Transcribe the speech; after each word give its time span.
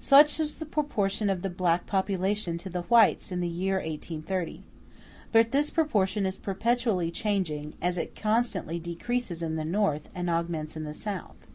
Such 0.00 0.40
was 0.40 0.54
the 0.54 0.66
proportion 0.66 1.30
of 1.30 1.42
the 1.42 1.48
black 1.48 1.86
population 1.86 2.58
to 2.58 2.68
the 2.68 2.82
whites 2.82 3.30
in 3.30 3.38
the 3.38 3.46
year 3.46 3.76
1830. 3.76 4.64
But 5.30 5.52
this 5.52 5.70
proportion 5.70 6.26
is 6.26 6.36
perpetually 6.36 7.12
changing, 7.12 7.74
as 7.80 7.96
it 7.96 8.16
constantly 8.16 8.80
decreases 8.80 9.40
in 9.40 9.54
the 9.54 9.64
North 9.64 10.08
and 10.16 10.28
augments 10.28 10.76
in 10.76 10.82
the 10.82 10.94
South. 10.94 11.46